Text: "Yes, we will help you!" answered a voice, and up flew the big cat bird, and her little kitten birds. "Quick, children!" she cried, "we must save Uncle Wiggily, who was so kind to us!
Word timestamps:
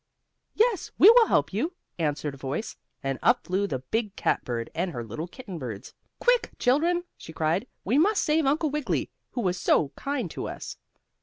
"Yes, 0.55 0.89
we 0.97 1.11
will 1.11 1.27
help 1.27 1.53
you!" 1.53 1.73
answered 1.99 2.33
a 2.33 2.37
voice, 2.37 2.75
and 3.03 3.19
up 3.21 3.45
flew 3.45 3.67
the 3.67 3.77
big 3.91 4.15
cat 4.15 4.43
bird, 4.43 4.71
and 4.73 4.89
her 4.89 5.03
little 5.03 5.27
kitten 5.27 5.59
birds. 5.59 5.93
"Quick, 6.19 6.49
children!" 6.57 7.03
she 7.15 7.31
cried, 7.31 7.67
"we 7.85 7.99
must 7.99 8.23
save 8.23 8.47
Uncle 8.47 8.71
Wiggily, 8.71 9.11
who 9.33 9.41
was 9.41 9.61
so 9.61 9.89
kind 9.89 10.31
to 10.31 10.47
us! 10.47 10.75